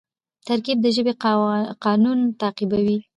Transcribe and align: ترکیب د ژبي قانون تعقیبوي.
ترکیب 0.47 0.77
د 0.81 0.87
ژبي 0.95 1.13
قانون 1.85 2.19
تعقیبوي. 2.41 2.97